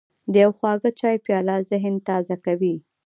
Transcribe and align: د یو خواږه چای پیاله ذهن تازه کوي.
د 0.31 0.33
یو 0.43 0.51
خواږه 0.57 0.91
چای 0.99 1.15
پیاله 1.25 1.55
ذهن 1.71 1.95
تازه 2.07 2.35
کوي. 2.45 2.75